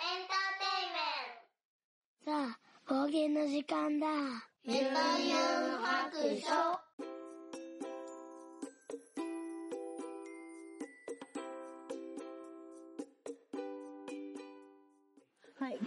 [0.00, 4.06] エンターテイメントさあ、冒険の時間だ。
[4.64, 6.81] メタヤン白書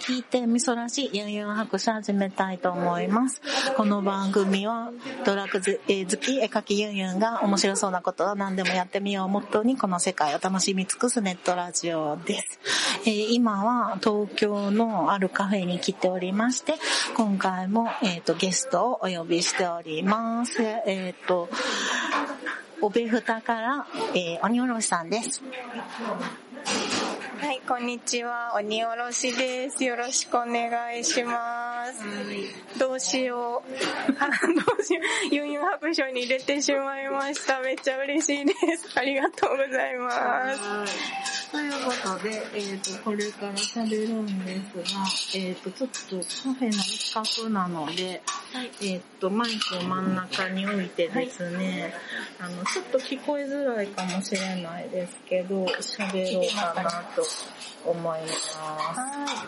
[0.05, 3.41] 聞いてみそらしいユンユン白書始めたいと思います。
[3.75, 4.91] この番組は
[5.25, 12.59] ドラッグ好き絵描きユンユンが面白そうなことは何でもやってみようをモットーにこの世界を楽しみ尽くすネットラジオです。
[13.07, 16.75] えー、今は東京のあるカフェに来ておりまして、
[17.15, 20.61] 今回も、えーと、ゲストをお呼びしております。
[20.61, 21.49] えっ、ー、と、
[22.79, 25.41] おべふたから、えー、鬼おろしさんです。
[27.45, 28.53] はい、こんにちは。
[28.55, 29.83] 鬼おろしです。
[29.83, 32.79] よろしくお願いします。
[32.79, 33.69] どうしよう。
[33.71, 35.35] どうしよう。
[35.35, 37.59] ユンユン白書に入れてしまいました。
[37.59, 38.89] めっちゃ嬉しいです。
[38.95, 41.51] ありがとうございます。
[41.51, 45.01] ということで、えっ、ー、と、これから喋るんですが、
[45.35, 48.21] えっ、ー、と、ちょっとカフェの一角なので、はい、
[48.63, 51.93] えっ、ー、と、マイクを真ん中に置いてですね、
[52.39, 57.23] はい、あの、ちょっと聞こえづらいかもしれないですけど、喋ろうかなと
[57.85, 58.57] 思います。
[58.57, 59.47] はい。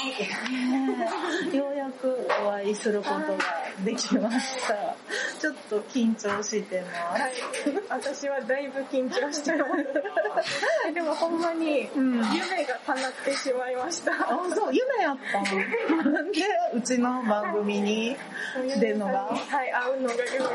[1.56, 4.74] ようやくお会いすることができました。
[5.40, 7.22] ちょっと緊張してます。
[7.22, 7.32] はい、
[7.88, 10.92] 私はだいぶ緊張してます。
[10.94, 14.12] でもほんまに夢が叶ってしまいました。
[14.12, 14.16] あ、
[14.54, 16.40] そう、夢やったなんで
[16.74, 18.16] うちの番組に
[18.78, 19.20] 出るのが？
[19.28, 20.50] はい、会うのが夢あ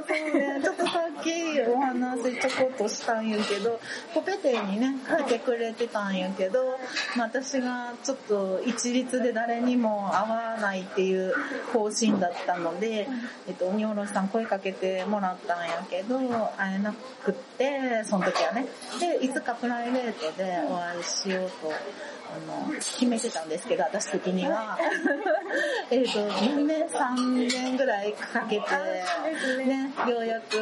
[0.00, 0.60] あ、そうね。
[0.62, 3.80] ちょっとさっきお話ちょこっとしたんやけど、
[4.12, 6.78] コペテにね、来てくれてたんやけど、
[7.16, 11.34] まあ、私がちょっと一律で誰にも会わないっていう
[11.72, 13.08] 方針だったので、
[13.46, 16.18] えっと、鬼おろしさん声かけてもらったんやけど、
[16.56, 18.66] 会えなくって、その時はね。
[19.00, 24.78] で、いつかプライベートでお会いしようとあの、決めてたんですけど、私的には。
[25.90, 30.56] えっと、2年、3年ぐらいかけて、ね、ようやく、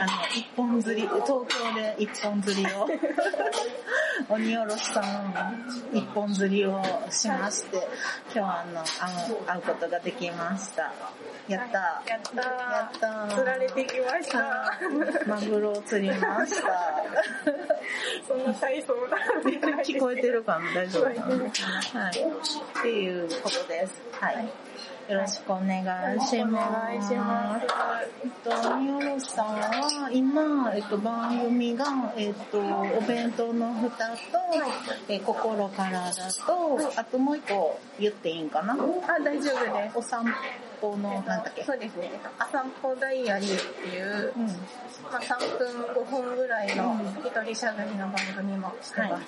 [0.00, 2.88] あの、一本釣り、東京で一本釣りを、
[4.28, 8.84] 鬼おろしさん、一本釣りをしまして、今日はあの、
[9.46, 10.92] 会うことができました。
[11.48, 11.78] やった。
[12.06, 12.98] やったやっ
[13.28, 14.78] た釣られてきました。
[15.26, 17.02] マグロを釣りました。
[18.28, 18.94] そんな体操
[19.82, 20.74] 聞こえてるかな？
[20.74, 21.07] 大丈夫？
[21.08, 22.20] はい。
[22.78, 23.94] っていうことです。
[24.12, 24.48] はい。
[25.10, 26.68] よろしくお願いします。
[26.68, 27.66] お願いします。
[28.22, 34.16] えっと、みおろさんは、今、えっと、番組が、えっと、お弁当の蓋と、
[35.08, 36.12] え心からだ
[36.46, 38.74] と、あともう一個言っていいんかな？
[38.74, 38.76] あ、
[39.24, 39.98] 大丈夫です。
[39.98, 40.26] お散
[40.78, 41.64] 歩の、なんだっけ？
[41.64, 42.10] そうですね。
[42.38, 49.12] あ散歩ダイアリーっていう、うん、まあ、3分5分ぐらいの一人喋りの番組もしてます。
[49.12, 49.22] はい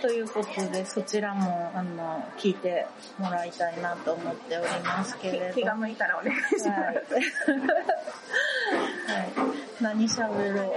[0.00, 2.86] ということで、そちらも、あの、聞いて
[3.18, 5.54] もらいたいなと思っておりますけれど。
[5.54, 6.68] 気が向いたらお願いします。
[6.68, 6.74] はい。
[9.10, 9.32] はい、
[9.80, 10.72] 何喋ろう。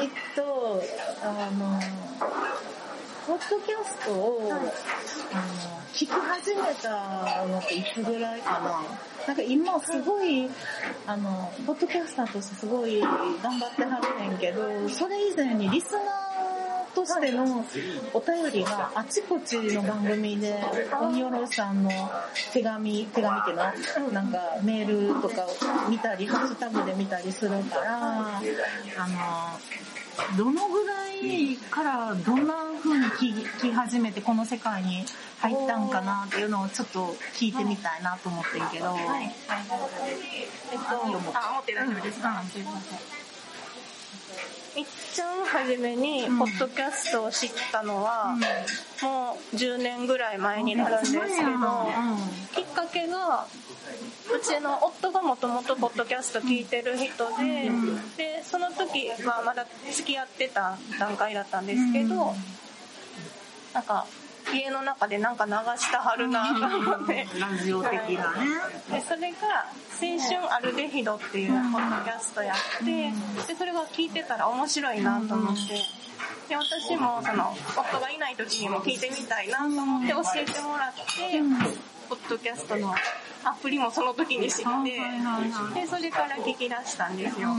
[0.00, 0.82] えっと、
[1.22, 1.80] あの、
[3.26, 4.70] ポッドキャストを、はい、あの、
[5.92, 8.82] 聞き始めたのっていつぐらいかな
[9.26, 10.48] なんか今すごい、
[11.06, 16.25] あの、ポッドキャスターとしてすごい頑張ってはるねんけど、それ以前にリスナー
[16.96, 17.62] としての
[18.14, 20.58] お便りがあちこちの番組で、
[20.98, 21.90] 鬼おろさんの
[22.54, 23.56] 手紙、手紙っていう
[24.06, 35.04] のなんかメールとかを見たり、ハッシュタグで見たりするから、あの、どのぐらいからどんな風に聞き始めてこの世界に
[35.40, 38.86] 入ったんかなっていうのをちょっと聞いてみたいなと思ってるけど。
[38.86, 39.30] はい。
[40.72, 41.18] えっと、あ、思
[41.60, 42.62] って大丈夫ですか、すい。
[42.62, 42.98] ません。
[44.76, 48.36] いっちゃん初めに、ポッドキャストを知ったのは、
[49.02, 51.30] もう10年ぐらい前になるんですけど、
[52.54, 53.46] きっかけが、
[54.28, 57.70] うちの夫がもともとポッドキャスト聞いてる人で、
[58.18, 62.34] で、その時はまだ付き合ってた段階だったんですけど、
[63.72, 64.06] なんか、
[64.52, 67.26] 家の中でなんか流したはるなと思って。
[67.38, 68.32] ラジオ的な。
[68.32, 68.46] ね。
[68.90, 69.66] で、それが、
[69.98, 75.60] 青春アルデヒドっていうポッドキャストやって、で、それが聞いてたら面白いなと思って、
[76.48, 81.02] で、私もその、夫がいない時にも聞いてみたいなと思って教えてもらって、
[82.08, 82.94] ポッドキャストの
[83.44, 87.50] アプリもその時に知って、で、それから聞き出したんですよ。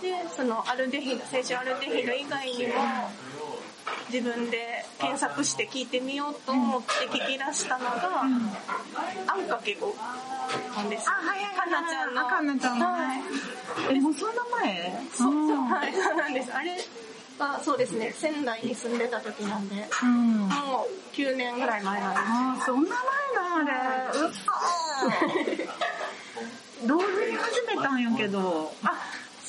[0.00, 2.74] で、そのアルデヒド、青春アルデヒド以外にも、
[4.12, 9.94] 自分で検索して聞いてみようと思って聞き出したのが、あんかけご
[10.76, 11.08] なんです。
[11.08, 12.26] あ、はいはいかなちゃんの。
[12.26, 12.86] かなちゃんの。
[12.86, 13.20] はい。
[13.96, 14.92] え、もうそんな前？
[15.12, 16.52] そうそう、はい、そうなんです。
[16.52, 16.76] あれ
[17.38, 22.22] は、そうですね、仙台に住んでた時なんで、うん、もう9 9年ぐらい前なんです。
[22.26, 24.18] ああ、そんな前だ、あれ。
[24.20, 24.46] うっそ
[26.86, 28.72] 同時に始めたんやけど。
[28.82, 28.92] あ、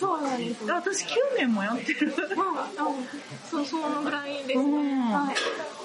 [0.02, 0.74] そうなんですね。
[0.74, 2.12] 私9年もやってる。
[3.48, 4.64] そう、そのぐらいですね。
[4.64, 5.36] うんはい。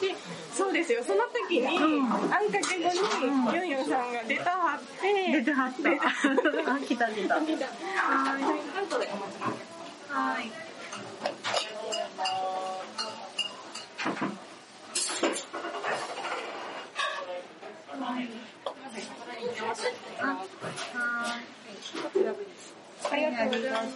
[0.00, 0.14] で、
[0.54, 1.04] そうですよ。
[1.04, 5.90] その時に、うんあんかけ後に、ユンユンさんが出たはって、出てはった。
[5.90, 7.34] あ、来た来た。
[7.34, 7.52] はい。
[8.80, 9.42] 後でお待ち
[10.08, 10.50] はい。
[23.10, 23.90] ありがとうございます。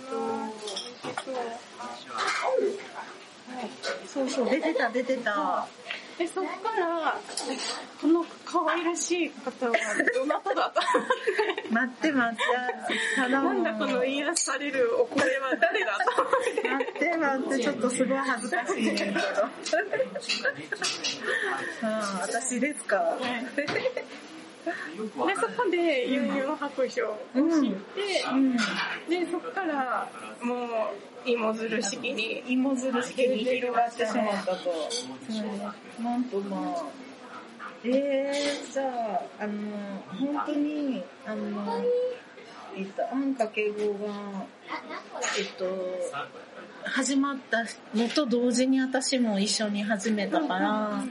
[4.06, 5.66] そうそう、出てた出てた。
[6.18, 7.18] で、そっから、
[8.02, 9.72] この可愛らしい方は
[10.14, 10.70] どなただ
[11.70, 12.42] 待って待って。
[13.16, 16.22] ただなんだこの癒されるお声は誰だと。
[16.68, 19.12] 待って待って、ちょっとすごい恥ずかしいねんけど。
[21.82, 23.16] ああ、私ですか？
[24.64, 28.56] で、そこでユンユン白書を知って、うん。
[28.56, 28.60] で、
[29.30, 30.08] そっから、
[30.42, 34.70] もう、芋づる式に、芋づる式に広がってしまったと。
[35.98, 36.84] うん、なんとまあ。
[37.82, 38.82] えー、じゃ
[39.40, 39.52] あ、あの、
[40.18, 41.82] 本当に、あの、
[42.76, 44.46] えっと、あんかけ語が、
[45.38, 45.64] えっと、
[46.84, 47.64] 始まった
[47.94, 51.04] のと同時に私も一緒に始めたから、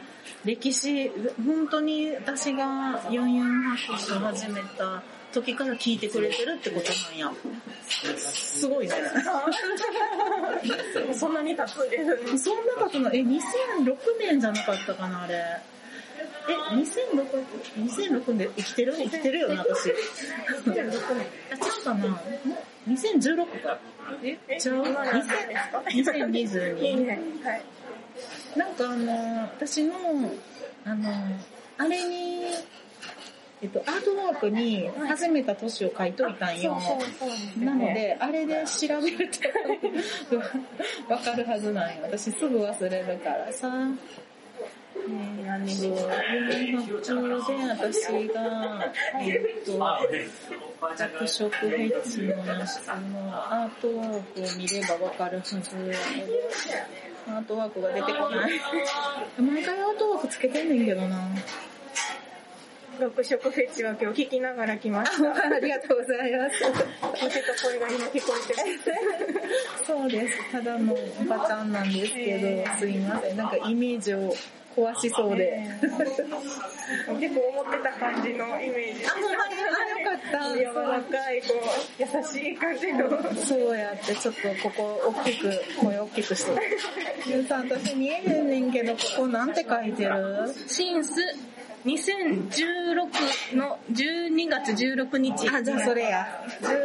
[0.45, 1.11] 歴史、
[1.45, 5.03] 本当に私がユンユン白書を始めた
[5.33, 7.31] 時から聞いてくれてるってことなんや。
[7.87, 8.93] すごいね。
[11.13, 12.37] そんなに経つんですね。
[12.37, 15.35] そんなことない、え、2006年じゃなかったかな、あれ。
[16.49, 17.45] え、2006、
[17.77, 18.93] 2006年生きてる？
[18.97, 19.89] 生きてるよな、私。
[20.69, 20.89] 2006年。
[21.51, 22.21] あ、ちゃうかな
[22.87, 23.77] ?2016 か。
[24.23, 24.75] え、ちゃう？
[24.87, 25.83] 今何年ですか？
[25.91, 27.05] いい ?2022。
[27.05, 27.19] ね。
[27.43, 27.61] はい。
[28.59, 29.93] なんかあの、私の、
[30.83, 31.09] あの、
[31.77, 32.43] あれに、
[33.61, 36.77] えっと、アートワークに始めた年を書いといたんよ。
[37.57, 39.29] なので、あれで調べる
[40.29, 40.37] と
[41.13, 42.01] わかるはずなんよ。
[42.03, 43.69] 私すぐ忘れるからさ。
[44.97, 47.15] えー、何度、4中
[47.47, 49.71] で私が、えっと、
[50.97, 55.61] 着色フェッチの質のアートワークを見ればわかるはず
[57.29, 58.51] アートワークが出てこない。
[59.39, 61.29] 毎回アートワークつけてんねんけどな。
[62.99, 65.31] 六色フェチは今日聞きながら来ました。
[65.55, 66.63] ありがとうございます。
[66.65, 69.85] 聞いてた声が今聞こえてます。
[69.85, 70.51] そうです。
[70.51, 73.37] ただのおばちゃんなんですけど、すいません。
[73.37, 74.35] なんかイメージを
[74.85, 75.65] 壊しそうで。
[77.19, 79.05] 結構思ってた感じのイメージ。
[79.05, 79.67] あ、ほんまにあ、
[79.99, 80.57] よかった。
[80.57, 83.09] 柔らかい、こう、優しい感じの。
[83.35, 86.51] そうやって、ちょっとここ大きく、声大きくして。
[87.27, 90.53] ゆうさん、私見えへんねんけど、ここなんて書いてる？
[90.67, 91.13] シンス
[91.85, 95.49] 2016の12月16日。
[95.49, 96.27] あ、じゃあそれや。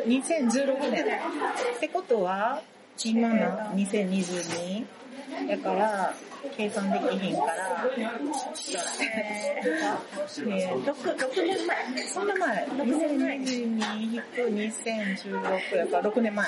[0.07, 1.05] 2016年。
[1.05, 2.61] ってことは、
[3.03, 3.35] 今の
[3.75, 4.85] 2022?
[5.49, 6.15] だから、
[6.57, 7.87] 計算できひんから、
[9.01, 12.03] えー、 6, 6年前。
[12.07, 12.67] そんな前。
[12.67, 16.47] 2022引く2016やから6年前。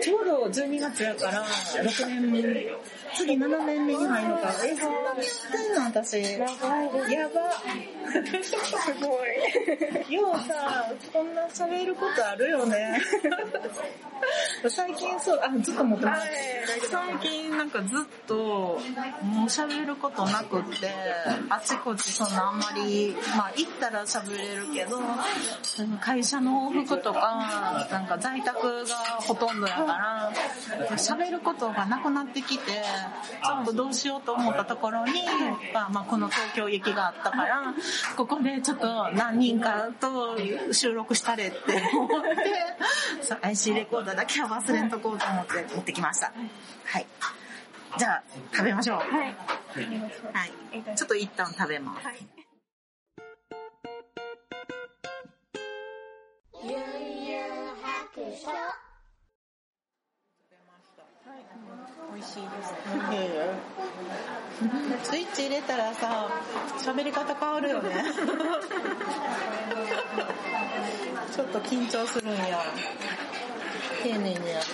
[0.00, 2.66] ちょうど12月やから、6年、
[3.14, 4.54] 次7年目に入るのか。
[4.64, 6.22] え、そんなにやってんの私。
[7.12, 7.52] やば。
[8.12, 10.12] すごい。
[10.12, 13.00] ようさ、こんな喋ることあるよね。
[14.68, 16.28] 最近そう、あ、ずっと持ってます。
[16.90, 18.78] 最近なんかずっと、もう
[19.46, 20.90] 喋ることなくって、
[21.48, 25.00] あちこちそんなあんまり、まあ行ったら喋れるけど、
[26.00, 30.32] 会社の往復とか、なんか在宅がほとんどやから、
[30.96, 32.72] 喋ることがなくなってきて、
[33.44, 35.12] ちょっとどうしようと思ったところに、
[35.72, 37.74] まあまあこの東京行きがあったから、
[38.16, 40.36] ここでちょっと何人かと
[40.72, 46.32] 収録したれって思って、IC レコーダーだけは忘れんとこうと思って持ってきました。
[46.84, 47.06] はい。
[47.98, 48.22] じゃあ、
[48.52, 48.96] 食べましょう。
[48.98, 49.08] はい。
[50.32, 50.52] はい。
[50.96, 52.06] ちょっと一旦食べます。
[52.06, 52.16] はい。
[56.64, 56.72] ゆん
[57.26, 57.42] ゆん
[57.82, 58.48] 白書
[62.14, 62.74] 美味しいです。
[65.10, 66.28] スイッチ入れたらさ、
[66.78, 68.04] 喋り方変わるよね。
[71.34, 72.62] ちょっと緊張するんや。
[74.02, 74.66] 丁寧にやる。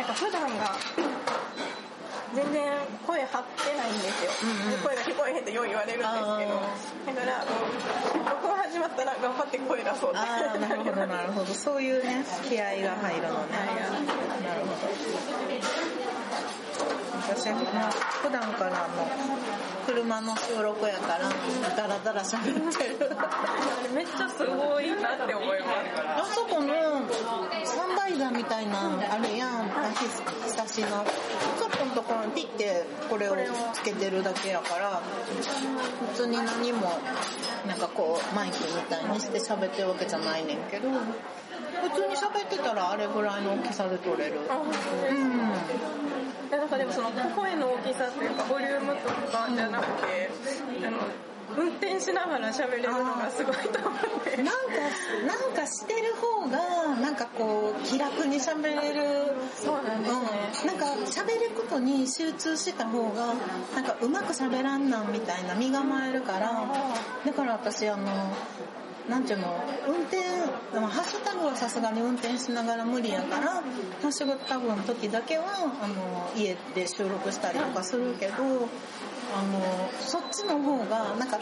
[0.00, 0.72] なんか普段が
[2.34, 2.72] 全然
[3.06, 4.32] 声張ってないんですよ。
[4.48, 6.56] うんうん声が聞こえへんってよう言われるんですけど、
[7.04, 7.44] だから
[8.32, 10.58] 録音始まったら頑張って声出そうって。
[10.58, 11.52] なるほど、なるほど。
[11.52, 13.58] そういうね、気合が入るのね。
[14.40, 15.89] なるほど。
[17.30, 17.58] 私も
[18.22, 19.06] 普段からの
[19.86, 21.30] 車の収録やから
[21.76, 23.10] ダラダラ喋ってる。
[23.16, 25.70] あれめっちゃすごいなって思います
[26.22, 26.68] あそこの
[27.64, 30.06] サンバイザーみたいなあれやん足
[30.54, 31.04] 差しの
[31.58, 33.36] ちょっとのところにピッてこれを
[33.72, 35.00] つけてるだけやから
[36.12, 36.98] 普通に何も
[37.66, 44.40] なんかこうマイクみたいにして喋ってるわけじゃないねんけど普通に喋ってたらあれぐらいの大きさで撮れる。
[45.10, 45.52] うん
[46.50, 50.30] なんかでもその声の大きさというかボリュームとかじゃなくて、
[50.86, 50.98] あの
[51.56, 54.52] 運転しながら喋れるのがすごいと思ってなんか、
[55.26, 59.32] なんかしてる方が、なんかこう、気楽に喋れる。
[59.56, 60.18] そうなんですね
[60.62, 60.66] うん。
[60.68, 63.34] なんか喋ることに集中した方が、
[63.74, 66.68] なんかうまく喋らんなんみたいな身構えるから、
[67.26, 68.06] だから私あの、
[69.10, 69.52] なんていうの、
[69.88, 70.18] 運転、
[70.72, 73.62] でもハッシュタグはさすがに運転しながら無理やから、ハ
[74.04, 75.44] ッシュタグの時だけは、
[75.82, 78.34] あの、家で収録したりとかするけど、
[79.32, 81.38] あの、そっちの方が、なんか、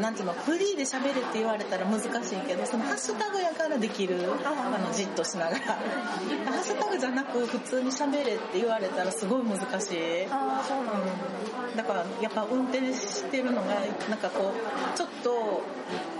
[0.00, 2.10] なんていうの、フリーで喋れって言われたら難しい
[2.46, 5.58] けど、そのハッシュタグやからできる、あの、じっとしながら。
[5.60, 10.26] ハッシュタグじゃなく普通に喋れって言われたらすごい難しい。
[10.30, 11.42] ああそうなんだ。
[11.76, 13.74] だからやっぱ運転してるのが
[14.08, 15.62] なんかこうちょっと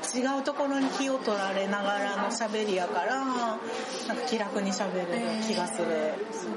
[0.03, 5.09] 違うところに気を取られながらの喋りやからなんか気楽に喋れる
[5.47, 6.55] 気がする、すご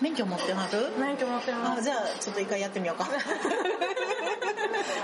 [0.00, 1.80] 免許持ってはるい免許持ってます。
[1.80, 3.04] あじゃあちょっと一回やってみようか。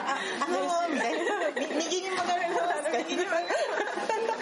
[0.07, 1.19] ああのー、みたいな。
[1.55, 3.47] み 右に曲がります右に曲がり
[4.27, 4.38] ます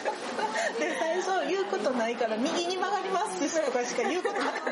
[0.78, 4.70] で最初言うことないから右に曲がりますって人とかしか言うことなかった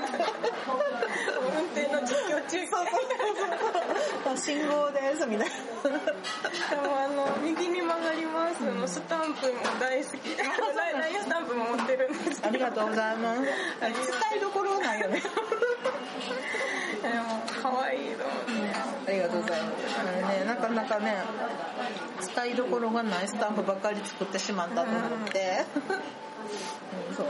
[1.59, 3.01] 運転の実況中継そうそう
[4.25, 5.95] そう信号ですみたいな
[6.71, 13.51] でもあの右に曲がりますのスタンプも大好きライラインスタンプも持ってるんですありがとうございます伝
[14.37, 18.45] えどころないよねでも可愛いと思っ
[19.05, 21.15] てありがとうございますあれねなかなかね
[22.35, 25.94] 伝えどころがないスタンプばっかり作ってしまったと思って、うん
[27.17, 27.27] そう。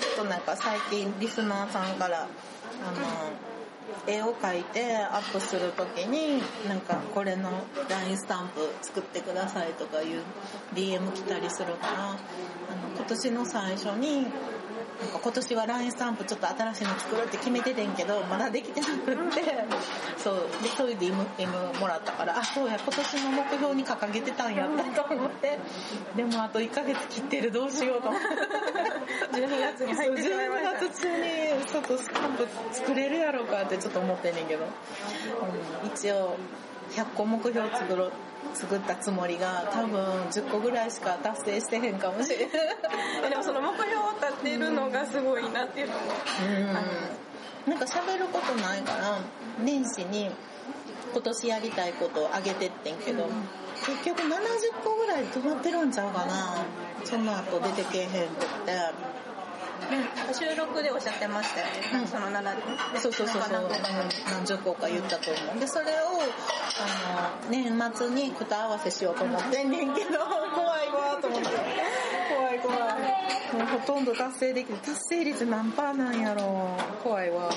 [0.00, 2.28] ちょっとなんか最近リスナーさんからあの
[4.06, 7.50] 絵を描いてアップする時になんかこれの
[7.88, 10.22] LINE スタンプ作ってくださいとかいう
[10.74, 12.18] DM 来たりするからあの
[12.96, 14.26] 今年の最初に
[15.00, 19.42] 今年は LINE スタンプちょっと新しいの作るって決めててんけどまだできてなくって
[20.16, 20.34] そう。
[20.62, 25.58] でそれで M, M もらったからあそうや今年の目標に掲げてたんやったと思って
[26.16, 28.26] でもあと1ヶ月切ってるどうしようと思って。
[29.34, 30.70] 12月に入ってしまいました。
[30.70, 34.64] 12月中にちょっとスタンプ作れるやろうかってちょっと思ってんねんけど、
[35.82, 36.36] うん、一応
[36.90, 38.12] 100個目標作ろう
[38.54, 40.00] 作ったつもりが多分
[40.30, 42.48] 10個ぐらいしか達成してへんかもしれん。
[43.24, 46.00] え でもその目標を立てるのがすごいなっていうのも。
[47.66, 47.72] うん。
[47.72, 49.18] なんか喋ることないから
[49.58, 50.30] 年始に
[51.12, 53.28] 今年やりたいことをあげてってんけど、
[53.86, 54.28] 結局70
[54.84, 56.56] 個ぐらい止まってるんちゃうかな。
[57.04, 58.72] その後出てけえへんくって
[60.32, 62.42] 収録でおっしゃってましたよね、うんその7
[62.92, 63.68] でそうそうそうそう、うん
[64.30, 65.60] 何十個か言ったと思う。
[65.60, 65.88] でそれを
[66.80, 70.18] あの年末に答え合わせしようと思ってんねんけど
[70.54, 71.48] 怖いわと思って
[72.58, 77.50] もうほとんど達成できる達成率何パーなんやろ怖いわ。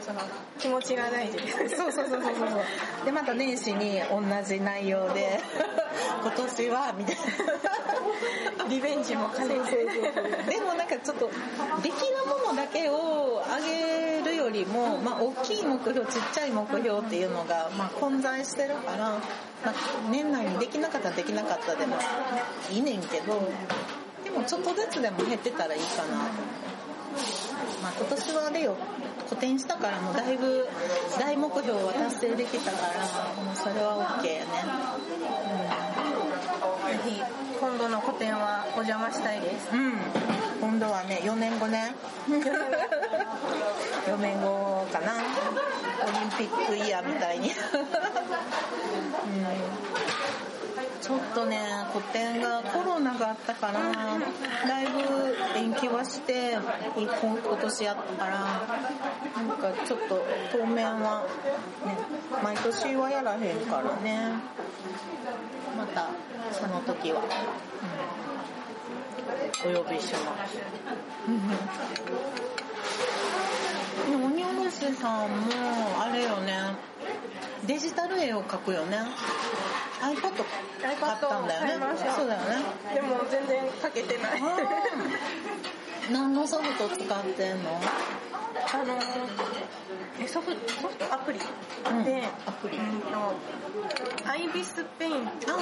[0.00, 0.20] その
[0.58, 1.38] 気持ちが大事。
[1.38, 3.04] ですそうそうそうそうそう。
[3.04, 5.40] でまた年始に同じ内容で
[6.22, 7.22] 今年はみたいな。
[8.68, 9.84] リベンジも兼ねて。
[10.50, 11.30] でもなんかちょっと
[11.82, 19.18] できるものだけを上げるよりも、まあ、大きい目標ちっちゃい目標っていうのが、まあ、混在してるから、ま
[19.66, 19.74] あ、
[20.10, 21.96] 年内にできなかったらできなかったでも
[22.70, 23.48] いいねんけど
[24.32, 26.60] でもちょっとずつでも減ってたらいいかなと
[27.82, 28.76] まあ、今年はあれよ。
[29.28, 30.66] 古典したからもうだいぶ
[31.18, 34.46] 大目標は達成できたからもうそれは OK やね。
[36.90, 37.22] ぜひ
[37.60, 39.68] 今度の個展はお邪魔したいです。
[39.72, 39.94] うん。
[40.60, 41.94] 今度はね4年後ね。
[44.06, 45.12] 4年後かな。
[45.12, 47.54] オリンピックイヤーみたいに、 うん、
[51.10, 51.58] ちょっとね
[51.92, 56.56] 個展がコロナがあったからだいぶ延期はして
[56.96, 57.10] 今
[57.60, 58.68] 年やったから
[59.44, 61.26] なんかちょっと当面は
[61.84, 61.98] ね
[62.44, 64.34] 毎年はやらへんからね。
[65.76, 66.10] また
[66.52, 67.22] その時は、
[69.64, 70.58] うん、お呼びします。
[74.10, 75.36] でも鬼おろしさんも
[76.00, 76.89] あれよね。
[77.66, 78.98] デジタル絵を描くよね。
[80.00, 80.20] iPad
[80.80, 81.96] 買ったんだよね。
[82.16, 82.62] そうだよね。
[82.94, 84.42] でも全然かけてない。
[86.12, 87.80] 何のソフト使ってんの？
[88.72, 88.98] あの
[90.20, 91.38] えソフトソフトアプリ。
[91.38, 91.44] で、
[92.46, 92.78] アプリ。
[92.78, 93.08] うんと
[94.26, 95.54] アイビスペイント。
[95.54, 95.58] っ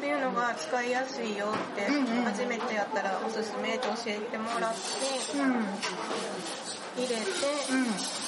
[0.00, 2.24] ていうのが使いやすいよって、うんうん。
[2.24, 4.78] 初めてやったらおすすめって教えてもらって
[5.38, 5.44] うん。
[5.44, 5.64] うん。
[6.96, 7.14] 入れて、
[7.66, 8.27] 終わ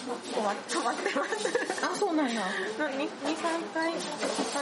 [0.00, 1.84] 止まってます。
[1.84, 2.42] あ、そうなんや。
[2.78, 3.98] 2、2 3回書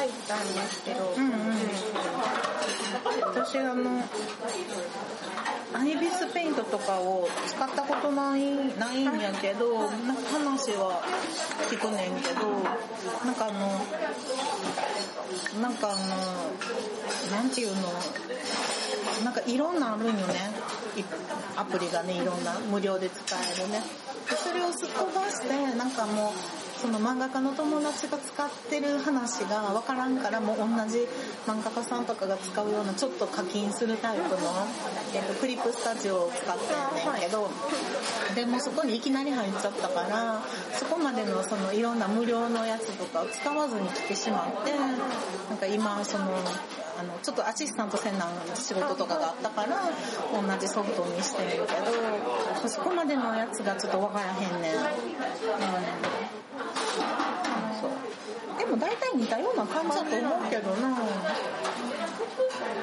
[0.05, 1.59] いたんですけど、うんうん
[3.23, 4.03] 私あの、
[5.75, 8.41] アイビスペイントとかを使ったことない、
[8.79, 11.03] ないんやけど、なんか話は
[11.71, 12.49] 聞くねんけど、
[13.25, 13.81] なんかあの、
[15.61, 15.97] なんかあ
[17.31, 17.83] の、なんていうの、
[19.25, 20.51] なんかいろんなあるんよね。
[20.97, 21.05] い
[21.57, 23.83] アプリがね、いろんな無料で使えるね。
[24.37, 26.33] それをすっ飛ばして、なんかもう、
[26.79, 31.09] その漫画家の友達が使ってる話がわからんからもう同じ
[31.45, 34.37] 漫画家さんとかが使うようなちょっと課金するタイプの、
[35.13, 37.51] えっと、クリップスタジオを使ってるんねんけど、
[38.37, 40.41] でもそこにいきなり入っちゃったから、
[40.73, 44.73] そこまでのそのいろんな無料のやつとかを使わずに来てしまって、
[45.51, 46.27] なんか今その、
[46.99, 49.77] あの、ちょっとアシスタントせんなん仕事とかがあったから、
[50.33, 51.75] 同じソフトにしてるけ
[52.63, 54.75] ど、そこまでのやつがちょっとわからへんねん。
[54.75, 54.81] うん
[57.81, 57.91] そう。
[58.59, 60.89] でも大体似たような感じだと思うけどな。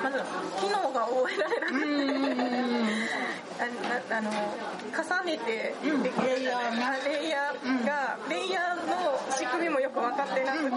[0.02, 0.24] まず
[0.62, 3.36] 機能が覚えられなくて。
[3.58, 4.30] あの
[4.92, 10.72] 重ねてうんできるレイヤーレイヤーが、レイヤーの仕組みもよく分かってなくて、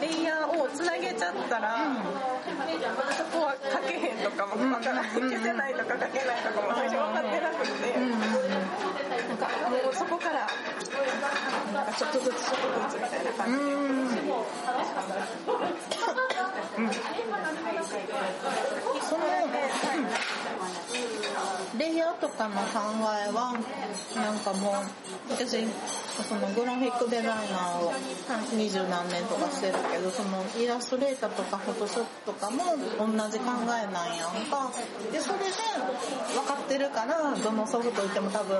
[0.00, 1.78] レイヤーをつなげちゃったら、
[3.16, 10.46] そこは書けへんとかも分からない、消せないとか書けないとかも最初分かってなくて、なんかもうそこから
[11.72, 13.64] なんかちょっとずつちょっとずつみたいな感じで。
[13.64, 14.08] うん。
[19.08, 19.22] その、
[21.88, 22.84] レイヤーとかの考
[23.16, 23.56] えは、
[24.14, 24.74] なんかもう、
[25.30, 25.64] 私、
[26.20, 27.92] そのグラフィックデザイナーを
[28.52, 34.70] 二十何年とかしてるけど、そのイラストレーターとかフォトショップとかも同じ考えなんやんか。
[35.10, 35.44] で、それで
[36.36, 38.58] 分かってるから、どのソフトいても多分、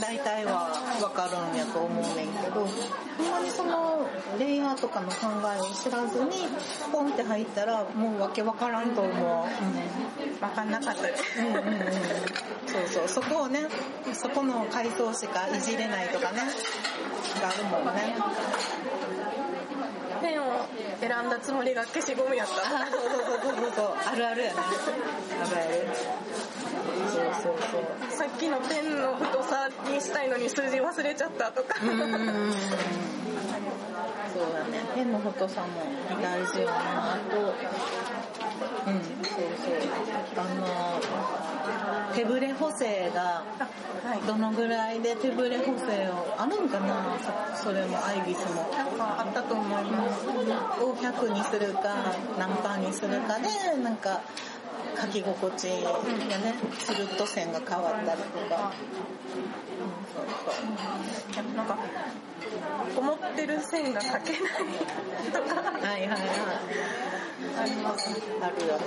[0.00, 6.48] 大体は分かるんやと思うねんけど、ほんまにそのレイヤーとかの考えを知らずに、
[6.90, 10.40] ポンって入ったら、もうわけわからんと思う。
[10.40, 11.40] 分かんなかったです。
[11.40, 11.46] うん。
[11.46, 12.53] うんうんうん。
[12.66, 13.68] そうそう、そこをね、
[14.12, 16.42] そこの回答しかいじれないとかね、
[17.40, 18.16] があるもんね。
[20.22, 20.44] ペンを
[21.00, 22.54] 選んだつもりが消しゴムやった。
[22.54, 24.60] あ、そうそうそうそうそう、あるあるやね。
[24.60, 25.86] あるある。
[27.10, 27.82] そうそうそう。
[28.10, 31.74] さっきのペンの太さにしたいのに数字忘れちゃったとか。
[31.80, 31.90] そう
[34.52, 34.82] だね。
[34.94, 35.68] ペンの太さも
[36.22, 37.14] 大事よな。
[37.14, 37.54] あと、
[38.86, 39.74] うん、そうそう。
[40.36, 43.42] あの、手ブレ補正が、
[44.04, 44.20] はい。
[44.26, 47.18] どのぐらいで手ブレ補正を、あるんかな
[47.56, 48.62] そそれも、アイビスも。
[48.76, 50.26] なんかあったと思います。
[50.28, 53.48] を100にするか、何パーにするかで、
[53.82, 54.20] なんか、
[55.00, 55.90] 書き心地が
[56.38, 58.70] ね、つるっと線が変わったりとか。
[58.70, 60.26] うん、そう
[61.34, 61.56] そう。
[61.56, 61.76] なんか、
[62.96, 64.62] 思ってる線が描けない
[65.32, 65.54] とか。
[65.86, 66.18] はいはいはい。
[67.60, 68.08] あります。
[68.40, 68.84] あるよね。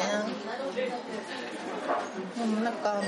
[2.38, 3.02] でもなんかあの、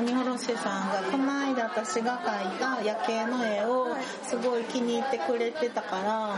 [0.00, 0.56] 鬼おろしさん
[0.90, 6.34] がこの間私が描いた夜景の絵をすごい気に入ってくれてたから、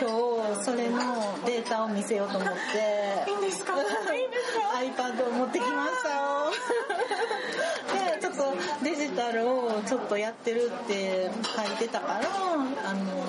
[0.00, 0.10] 今
[0.56, 3.74] 日それのデータを見せようと思って、いいんですか？
[3.74, 6.50] いいんですか？iPad を持ってきましたよ。
[8.16, 8.54] で、ちょっと
[8.84, 13.24] デジタルをちょっとやってるって書いてたから、あの、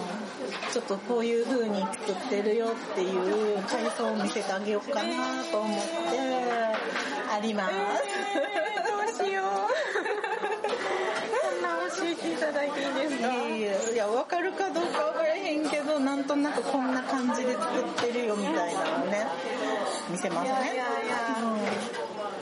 [0.72, 5.86] ちょっとこういう風に作ってるよっていう階層を見せてあげようかなと思って、
[7.32, 7.74] あります。
[7.74, 9.46] どうしよう。
[11.42, 13.28] こんな教えていただいていいですか？
[13.94, 19.28] いや、わかるかどうかわからへんけど、なんとなくこんな感じで作ってるよみたいなのね、
[20.10, 20.50] 見せますね。
[20.50, 20.84] いやいやいや
[21.42, 21.60] うん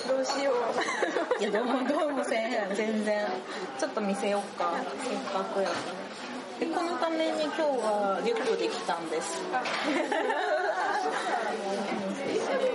[0.08, 0.52] どうしよ
[1.40, 1.42] う。
[1.42, 3.28] いや、どうもどうもせえへん、全然。
[3.80, 4.74] ちょっと見せようか。
[5.04, 6.09] せっかくやから。
[6.60, 9.40] で、このために今日はリュックで来たんです。
[9.40, 9.46] こ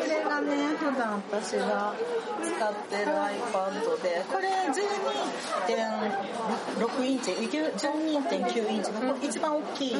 [0.08, 1.92] れがね、普段私が
[2.42, 2.52] 使っ
[2.88, 9.90] てる iPad で、これ12.6インチ、12.9インチの一番大きい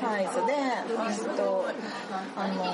[0.00, 0.84] サイズで、え
[1.26, 1.66] っと、
[2.36, 2.64] あの、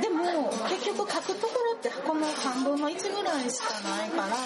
[0.00, 4.36] でも、結局書くところってこの半分の1ぐらいしかないから、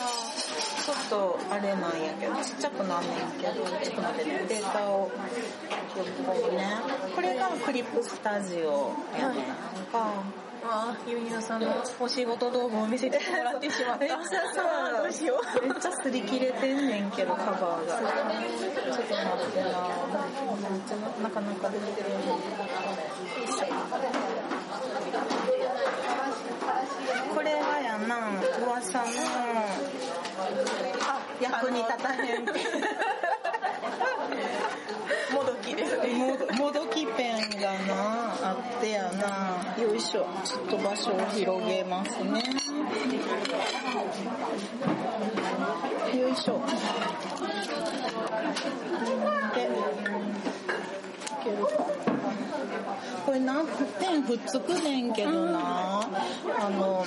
[0.91, 6.77] ょっとあれなんやけど、ちっちゃくなんねんけど、ちょっと待ってね、データをね。
[7.15, 9.45] これがクリップスタジオやねん
[9.93, 10.23] か。
[10.63, 14.05] あゆいなさんのお仕事道具を見せてもらってしまった。
[14.05, 14.19] めっちゃ
[14.55, 15.67] さ、どうしよう。
[15.67, 17.95] めっちゃ擦り切れてんねんけど、カバーが。
[17.97, 19.71] ちょっと待ってな。
[21.23, 22.09] なかなか出てる。
[27.35, 28.31] これはやな、
[28.63, 29.07] 噂の、
[31.03, 32.45] あ、役に立たへん。
[35.33, 36.09] もどきですね。
[36.09, 36.37] も
[36.67, 39.83] もどきペンがな、あってやな。
[39.83, 40.27] よいしょ。
[40.45, 42.43] ちょっと場所を広げますね。
[46.19, 46.61] よいしょ。
[49.55, 49.69] で、い
[51.45, 52.00] けるか。
[53.31, 53.63] これな、
[54.01, 57.07] ペンくっつくねんけどな、あの、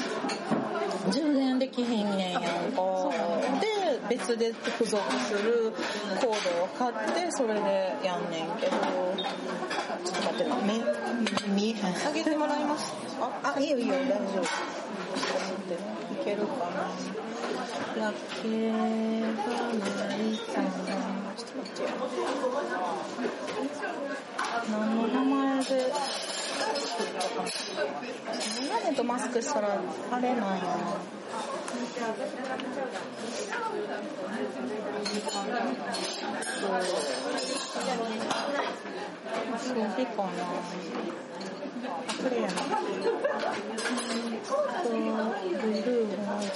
[1.12, 2.50] 充電できひんねんやんか。
[3.60, 5.74] で、別で付属する
[6.22, 8.72] コードを買って、それでやんねんけど、
[10.06, 10.80] ちょっと待ってな、目、
[11.54, 11.94] 見えへん。
[12.08, 12.94] あげてもらいます？
[13.20, 14.16] あ、あ、いいよいいよ、大丈夫。
[14.16, 15.82] ちょっと待ってね、
[16.22, 16.90] いけるかな。
[17.98, 20.70] 夜景がないかな。
[21.36, 21.90] ちょっと待ってよ。
[24.54, 27.50] 何の名前で作ったかな。
[28.62, 31.04] メガネとマスクしたら、あれなんやな。
[31.84, 32.14] そう。
[39.58, 40.64] それかな。
[41.86, 42.54] あ、これやな。
[44.44, 46.54] と、ブルーホワイト。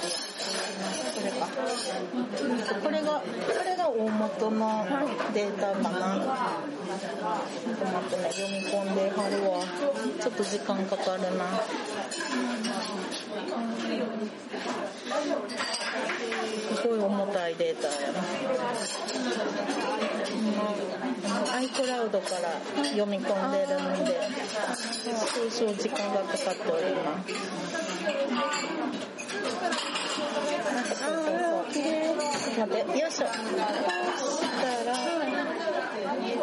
[1.16, 1.48] これか。
[2.84, 3.24] これが、こ
[3.66, 4.86] れが大元の
[5.34, 6.00] データかな。
[6.16, 9.60] ちょっと待ってね、読み込んではるわ。
[10.22, 11.46] ちょっと時間かかるな。
[17.50, 18.22] いデータやな。
[21.60, 22.52] iCloud から
[22.84, 24.12] 読み込んでるんで、
[25.50, 27.30] 少々時間がかかっております。
[31.04, 32.16] あー、綺麗。
[32.58, 33.26] 待って、よいしょ。
[33.28, 33.34] そ
[34.32, 34.90] したら、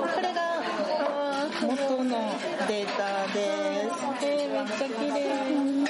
[0.00, 0.38] これが
[1.62, 2.10] 元の
[2.68, 3.00] データ
[3.32, 3.94] です。
[4.22, 5.16] えー、めっちゃ綺麗。
[5.84, 5.88] で、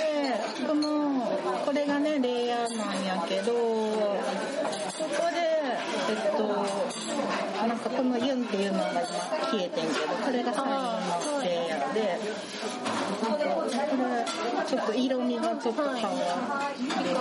[0.66, 0.84] この、
[1.64, 3.52] これがね、レイヤーなんやけど、
[5.04, 5.36] ここで、
[6.08, 6.40] えっと、
[7.66, 9.02] なんかこのユンっていうのが今
[9.50, 10.70] 消えてんけど、これが最後
[11.36, 12.18] のレイヤーで、
[13.20, 13.44] これ、
[14.66, 17.20] ちょっと色味がちょっと変わって、レイヤ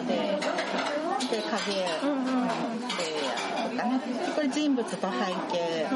[0.00, 4.00] ーで、で、影、レイヤーとかね。
[4.34, 5.92] これ人物と背景を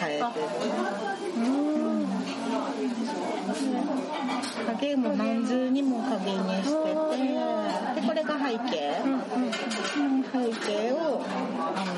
[0.00, 1.97] 変えてる。
[4.66, 6.68] 影も何重にも影にしてて、
[8.00, 9.02] で、これが背景。
[10.30, 11.22] 背景を、
[11.74, 11.92] あの、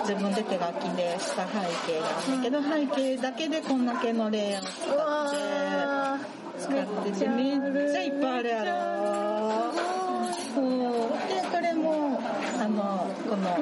[0.00, 5.36] 自分で手書きでした背景なんだけど、背景だけでこんだけのレイヤーを使って、
[6.58, 7.60] 使ってて、めっ
[7.92, 8.70] ちゃいっぱいあるやろ。
[11.60, 12.18] これも、
[12.58, 13.54] あの、この、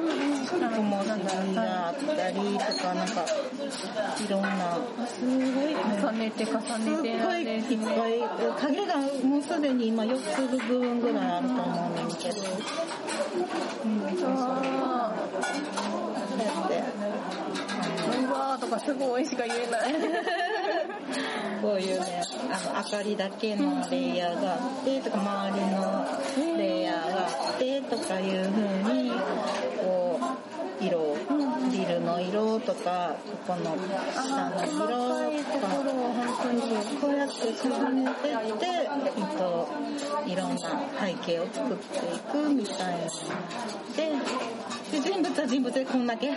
[0.47, 1.09] 小文字
[1.53, 8.23] があったりとか、なんか、いろんな、すごい重ねて重ねてごいいっぱい、
[8.61, 12.35] 影がもうすでに今4つ部分ぐらいあると思うんだけど、
[13.83, 14.31] うん、そうそう。
[14.31, 15.13] あ
[15.75, 16.83] こうやって、
[18.17, 19.93] うわーとかすごいしか言えない。
[21.61, 29.11] こういうね、あの、明かりだけのレイヤーがあって、とか、周りのレイヤーがあって、とかいう風に、
[29.81, 30.19] こ
[30.81, 31.17] う、色を、
[31.71, 33.75] ビルの色とか、ここの
[34.13, 35.67] 下の色とか、
[37.01, 39.67] こうやって重ねてって、えっと、
[40.25, 40.59] いろんな
[40.99, 43.03] 背景を作っていくみたいな。
[43.95, 44.13] で、
[44.91, 46.31] で人物は人物でこんだけ？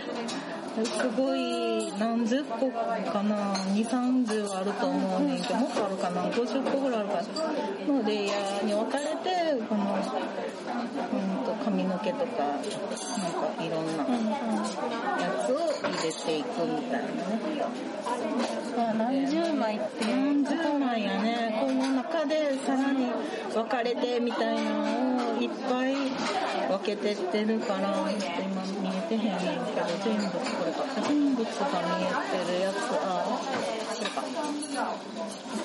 [0.84, 7.22] すごい何十個かな？2、30あると思うねんけど、もっとあるかな ?50 個ぐらいあるかな
[7.94, 10.00] のレイヤーに分かれて、この、うん
[11.44, 12.68] と髪の毛とか、なんか
[13.62, 17.40] いろんなやつを入れていくみたいなね。
[18.78, 20.06] あ何十枚って？
[20.06, 21.66] 何十枚やね。
[21.66, 23.06] この中でさらに
[23.52, 24.80] 分かれてみたいなの
[25.18, 25.21] を
[25.52, 25.94] いっぱい
[26.68, 30.80] 分けてってるから、ちょっと今見えてへんねんけど、全部これか。
[31.06, 31.52] 人物が
[31.92, 34.22] 見えてるやつ、あ、これか。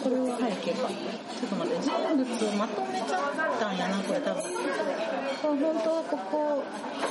[0.03, 0.89] これは背景か。
[0.89, 4.43] ちょっと待って、人物まとめちゃったんやな、これ多分。
[4.43, 6.63] これ本当はここ、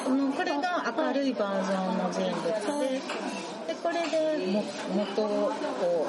[0.05, 2.45] このこれが明るいバージョンの人物
[2.81, 3.01] で、
[3.67, 4.63] で、これでも
[4.95, 5.53] 元を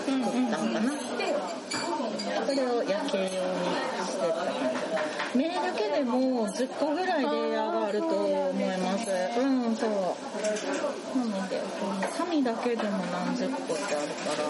[0.05, 0.19] 作っ
[0.51, 0.91] たんかな。
[2.45, 3.63] これを夜景用に
[4.05, 4.76] してた。
[5.35, 9.09] 目だけでも10個ぐらいレイヤーがあると思います。
[9.39, 9.89] うん、そう。
[11.17, 14.49] なので、この紙だけでも何十個ってあるから、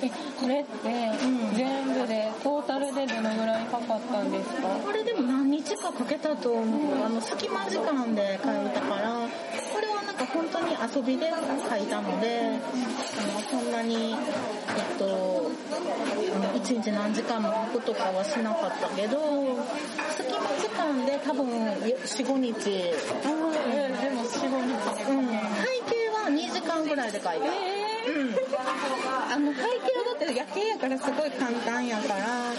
[0.00, 0.08] え、
[0.40, 0.88] これって、
[1.26, 4.68] ん全部で、トータルでどのぐらいかかったんですか？
[4.84, 7.04] これでも何日かかけたと思う。
[7.04, 9.16] あの、隙間時間で書いたから、
[10.26, 15.50] 本当に遊びで書いたので、あの、そんなに、えっと、
[16.56, 19.18] 一日何時間も書くとかはしなかったけど、
[20.16, 22.94] 隙間時間で多分4、5日、え
[24.02, 25.12] でも、4、5日で。
[25.12, 25.34] うん、背
[25.86, 27.78] 景は2時間ぐらいで書いた。
[28.08, 28.34] うん、
[29.30, 32.52] あの背景はだって夜景やからすごい簡単やから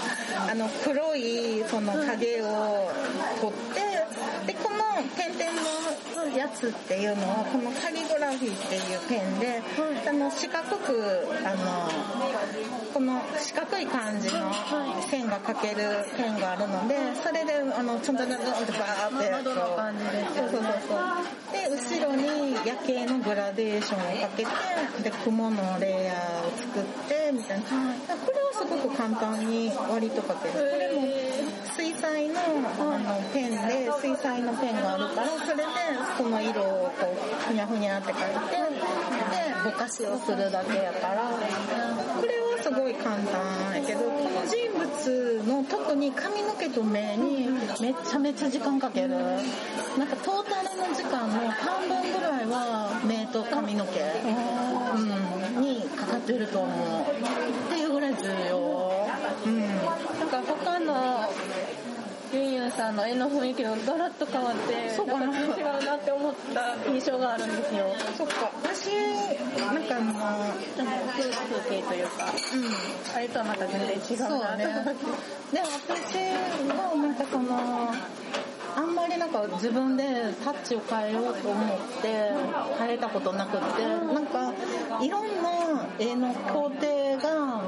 [0.51, 2.91] あの黒いその影を
[3.41, 3.88] 取って
[5.39, 5.63] 点々
[6.29, 9.63] のやつっていうのはこのカリグラフィーっていうペンで、
[10.07, 10.91] あの四角く
[11.47, 11.89] あの
[12.93, 14.51] この四角い感じの
[15.09, 21.39] 線が描けるペンがあるのでそれであのちょんちょんちょんちょんってバーって窓の感じですそうそうそうそう。
[21.55, 27.65] で後ろに夜景のグラデーションをかけてで雲のレイヤーを作ってみたいな。
[27.65, 30.53] これはすごく簡単に割と描ける。
[30.53, 31.07] これも
[31.79, 35.63] 水彩のあのペンで水彩のペンがあるからそれで
[36.17, 41.23] その色をこうふにゃふにゃって描いてでぼかしをするだけやから
[42.19, 47.47] これはすごい簡単やけどこの人物の特に髪の毛と目に
[47.79, 49.15] めちゃめちゃ時間かける。
[49.97, 53.99] なんかトータルの時間の半分ぐらいは目と髪の毛、
[55.55, 57.01] うん、にかかってると思う。
[57.01, 59.07] っていうぐらい重要。
[59.45, 59.59] うん。
[59.59, 61.28] なんか他の
[62.31, 65.27] ユンユンさんの絵の雰囲気のガラッと変わって、そうかな。
[65.27, 67.85] なんか違うなって思った印象があるんですよ。
[68.17, 68.51] そっか。
[68.63, 68.89] 私
[69.57, 70.13] なんかあの
[71.17, 71.31] 風
[71.69, 73.15] 景というか、うん。
[73.15, 75.05] あれとはまた全然違うそうねなって。
[75.51, 76.19] で私
[76.63, 77.93] もなんかその
[78.79, 80.03] あんまりなんか自分で
[80.41, 82.31] タッチを変えようと思って
[82.79, 84.53] 変えたことなくってなんか
[85.01, 87.61] いろんな絵の工程が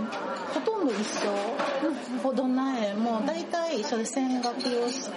[0.54, 5.12] ほとんど一緒ほどな絵もう大体一緒で線描きをして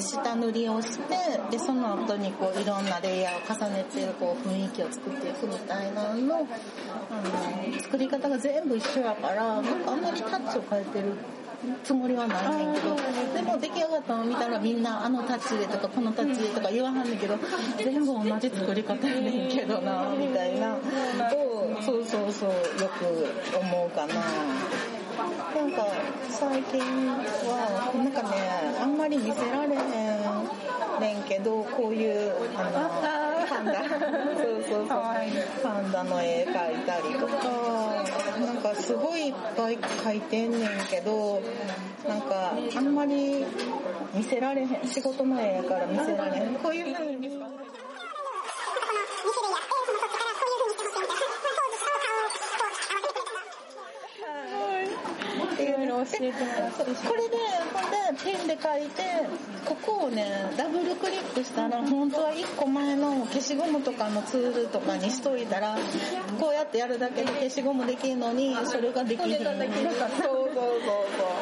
[0.00, 1.14] 下塗りをして
[1.50, 11.12] でその後にこういろんなレイヤーを重ねてこう雰囲気を作っていくみたいなののあの作り方が全部一緒やからなんかあんまりタッチを変えてる
[11.82, 12.96] つもりはないねんけど
[13.34, 17.38] でも出来上がったの見たらみんなあのタッチでとかこのタッチでとか言わはんねんけど
[17.78, 20.74] 全部同じ作り方やねんけどなみたいな。
[20.74, 24.14] をそうそうそうよく思うかな。
[25.54, 25.86] なんか
[26.28, 33.23] 最近はなんかねあんまり見せられへんねんけどこういうあの
[33.54, 33.72] パンダ。
[33.74, 33.90] そう
[34.68, 35.02] そうそう。
[35.62, 38.04] パンダの絵描いたりとか。
[38.40, 41.40] なんかすごいいっぱい描いてんねんけど
[42.08, 43.44] なんかあんまり
[44.12, 44.68] 見せられへん。
[44.88, 46.54] 仕事の絵やから見せられへん。
[46.56, 47.63] こういう風に見せられへん
[56.20, 56.36] れで
[57.02, 59.02] ほんでペンで書いて
[59.64, 65.76] ここをねダブルクリックしたら本当は1個前の消しゴムとかのツールとかにしといたら
[66.38, 71.34] こうやってやるだけで消しゴムできるのにそれができひんそうそうそうそう。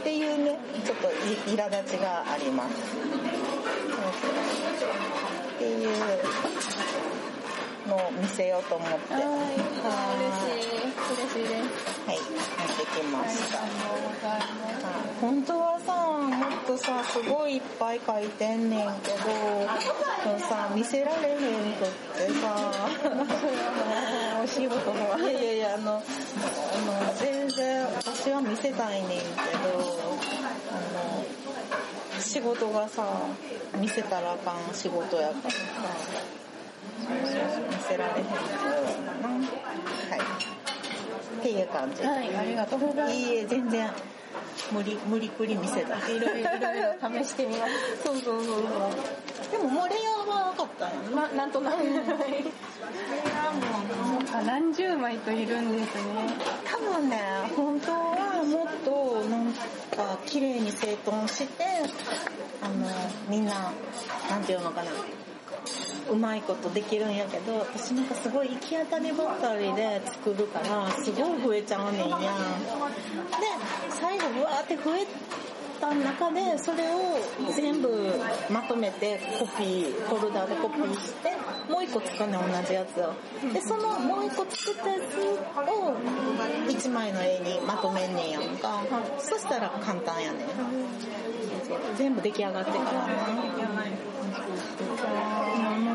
[0.00, 1.12] っていうねちょっとい
[1.56, 2.74] 苛立ちがあります。
[2.74, 4.90] そうそう。
[5.54, 5.88] っていう
[7.88, 9.14] のを見せようと思って。
[9.14, 9.28] はい、は
[10.16, 10.78] 嬉しい、
[11.14, 12.00] 嬉しいです。
[12.04, 12.08] い。
[12.08, 12.18] はい。
[12.18, 13.58] 持ってきました。
[15.20, 21.38] 本当はさもっとさすごいいっぱい書いてんねんけどでもさ見せられへん
[21.74, 22.74] とってさ。
[24.44, 26.02] お仕事のいやいやいやあのあの
[27.18, 29.22] 全然私は見せたいねんけど
[30.70, 30.74] あ
[32.14, 33.02] の仕事がさ
[33.80, 35.58] 見せたらあかん仕事やからさ
[37.08, 40.44] 見せられへんからなはい
[41.40, 43.90] っていう感じはい、ありがとうございいいえ、全然、
[44.72, 45.96] 無理、無理くり見せた。
[45.96, 46.12] ます。
[46.12, 46.48] いろいろ、
[47.22, 47.72] 試してみます。
[48.02, 48.62] そうそうそうそ
[49.48, 49.52] う。
[49.52, 51.28] でも、モレアは分かったんやな。
[51.28, 51.76] ま、なんとなく。
[54.32, 56.02] あ何十枚といるんですね。
[56.64, 57.20] 多分ね、
[57.54, 61.64] 本当はもっと、なんか、綺麗に整頓して、
[62.62, 62.86] あの、
[63.28, 63.72] みんな、
[64.30, 64.90] なんていうのかな。
[66.10, 72.18] うまいことできるんやけど、私なんかすごい行き当たりばったりで作るから、すごい増えちゃうねんや。
[72.18, 72.22] で、
[73.90, 75.06] 最後、うわーって増え
[75.80, 77.18] た中で、それを
[77.54, 77.88] 全部
[78.50, 81.32] まとめてコピー、フォルダでコピーして、
[81.68, 83.12] もう一個作るね、同じやつを。
[83.52, 85.38] で、そのもう一個作ったやつを
[86.68, 88.82] 一枚の絵にまとめんねんやんか。
[89.18, 90.46] そしたら簡単やねん。
[91.96, 93.08] 全部出来上がってからな。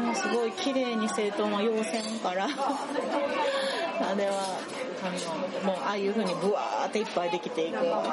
[0.10, 4.89] もすごい綺麗に整頓は要線から、 あれは。
[5.04, 5.10] あ
[5.66, 7.82] のもうああいうふうにブワーっていっぱいできていく。
[7.82, 8.04] でも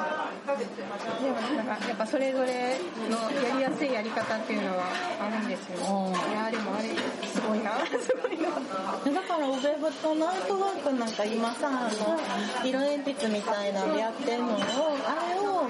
[1.55, 2.77] なんかやっぱそれぞれ
[3.09, 4.85] のやりやすいやり方っていうのは
[5.19, 6.11] あるんですよ、うん。
[6.11, 6.89] いやでもあれ
[7.27, 7.71] すごいな。
[7.99, 12.19] すごいなだからウェブとナイトワークなんか今さあの
[12.63, 14.57] 色鉛筆みたいなんでやってんのを
[15.05, 15.69] あれを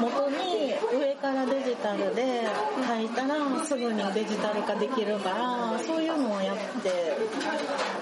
[0.00, 2.46] 元に上からデジタルで
[2.88, 7.16] 書いたらすぐにデジタル化できるからそういうのをやって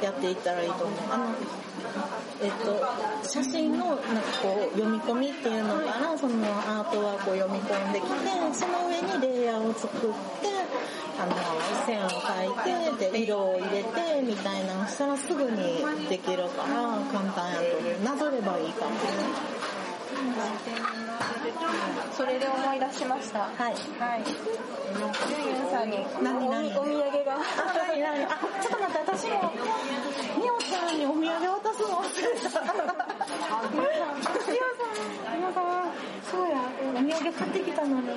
[0.04, 0.98] やっていったらいいと思う。
[1.10, 1.24] あの
[2.42, 4.02] えっと写真のなんか
[4.42, 8.10] こう読み込みっていうのからそのアートワークを読み込んできて
[8.52, 10.08] その上にレイヤーを作って
[11.18, 11.34] あの
[11.84, 18.04] 線を描いてで色を入れてみたいなのしたらすぐにできるから簡単やと思う。
[18.04, 18.90] なぞればいいかも。
[22.12, 22.78] それで思い。
[22.78, 23.74] 出しましたはい。
[23.98, 24.22] はい。
[24.22, 26.70] ユンユンさんに何何？
[26.78, 27.34] おお土産が。
[27.34, 27.38] あ
[27.74, 28.24] 何何？
[28.24, 29.50] あちょっと待って私も
[30.38, 32.62] みおちゃんにお土産渡すの忘れた。
[33.70, 34.22] みおさん
[35.38, 35.90] みおさん
[36.22, 38.08] そうやお土産買ってきたのに。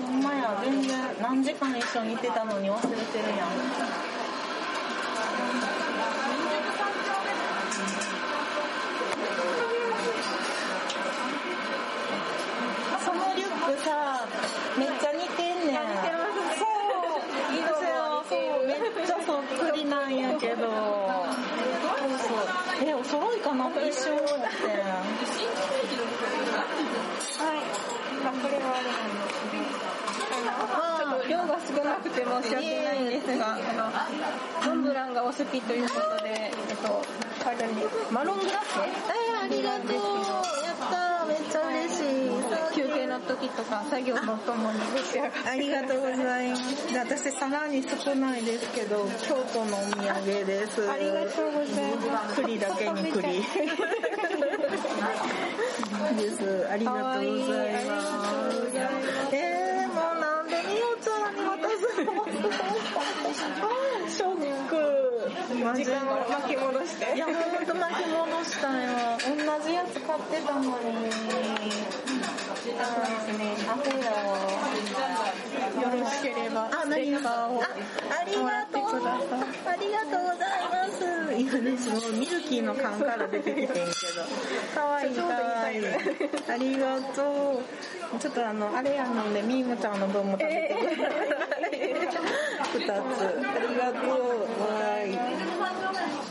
[0.00, 3.48] ほんまや全然何時間一緒にいてたのに忘れてるやん
[20.10, 20.66] んやけど。
[20.66, 20.70] そう。
[22.18, 22.38] そう
[22.84, 24.34] えお揃いかな一瞬思って。
[24.34, 24.46] は
[27.56, 27.90] い。
[28.22, 29.64] あこれはあれなんですね
[30.98, 33.58] ちょっと量が少なくて申し訳ないんですがあ
[34.68, 37.02] のモンブランがお好きということでえっと
[37.46, 39.96] あるんでマロングラッセえー、ありがとう。
[40.62, 41.28] やったー。
[41.28, 42.59] めっちゃ嬉しい。
[42.74, 46.94] 休憩の時とか作業のともに召し上がってありがとうございます。
[46.94, 50.88] 私さらに少ないですけど、京都のお土産です。
[50.90, 53.22] ありがとうございます栗だけに栗。
[56.16, 56.68] です。
[56.70, 58.06] ありがとうございます。
[59.32, 62.10] えー、もうなんでみおちゃんに渡すの？
[65.64, 67.14] マジ時間を巻き戻して。
[67.14, 67.34] いや、ほん
[67.66, 69.18] と巻き戻したよ。
[69.20, 70.70] 同じやつ買ってたのに。
[72.60, 72.80] そうで
[73.20, 74.10] すねアホや。
[75.80, 77.66] よろしければあ、何ッカーをあ、
[78.20, 78.82] ありがとう。
[79.66, 81.00] ありがとうございます。
[81.38, 83.84] 今ね、そのミルキーの缶から出てきてんけど。
[84.74, 85.84] かわいいかわいい。
[85.86, 87.62] ありがと
[88.16, 88.18] う。
[88.18, 91.06] ちょっとあの、あれやので、みーもちゃんの分も食べてくだ。
[91.06, 91.16] さ
[91.66, 91.78] い。
[92.74, 92.88] 二つ。
[92.88, 92.92] あ
[93.58, 94.89] りがとう。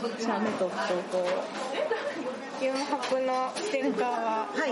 [0.00, 0.76] シャメとっと
[1.12, 1.28] こ
[2.60, 4.70] 4泊のステッカーははい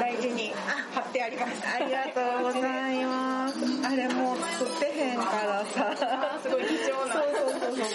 [0.00, 0.52] 大事に
[0.94, 1.58] 貼ってあります。
[1.58, 1.66] う。
[1.66, 3.54] ありがとうございます。
[3.84, 5.94] あれもう作ってへんからさ。
[6.42, 7.88] すごい貴重なそうそうそうそう、もう、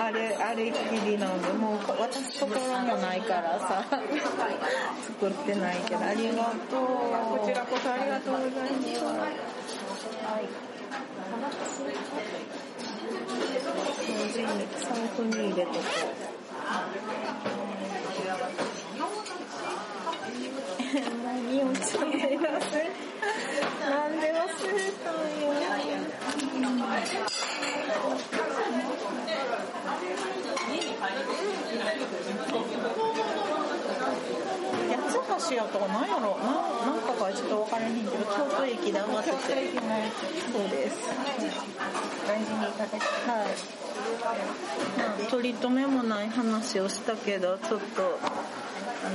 [0.00, 3.84] あれ、あれっきりなんで、もう渡すところもないからさ、
[5.06, 7.38] 作ってないけど、ありがとう。
[7.38, 9.00] こちらこそありがとうございます。
[10.24, 10.72] はい。
[14.12, 14.46] 同時に
[14.78, 16.22] 財布に入れとこう。
[21.22, 22.12] もう、みおちゃま
[22.60, 22.92] せん。
[23.90, 24.32] なんで。
[24.52, 24.68] 八
[35.40, 36.44] つ橋やと何やろな
[36.86, 39.36] なんかがちょっと分からへんけど京都駅で上がってて
[40.52, 40.96] そうです
[42.26, 43.81] 大事にいただきはい、
[44.98, 49.08] まあ、取り留めもない話をしたけどちょっとあ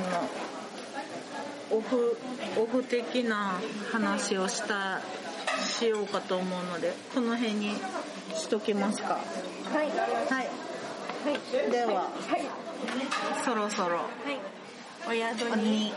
[1.71, 2.17] のオフ
[2.57, 3.59] オフ的な
[3.91, 5.01] 話をした
[5.63, 7.71] しようかと思うのでこの辺に
[8.35, 9.19] しときますかは
[9.83, 9.87] い。
[9.87, 10.47] はい
[11.25, 11.31] は
[11.67, 11.71] い。
[11.71, 12.11] でははい。
[13.43, 14.57] そろそろはい。
[15.09, 15.93] お宿にに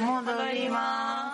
[0.00, 1.33] 戻ります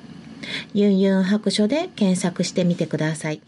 [0.73, 3.41] ユンユン白書で検索してみてください。